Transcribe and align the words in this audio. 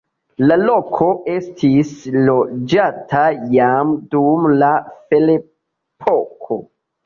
La 0.51 0.55
loko 0.61 1.09
estis 1.33 1.91
loĝata 2.31 3.27
jam 3.59 3.95
dum 4.17 4.51
la 4.65 4.73
ferepoko. 4.99 6.63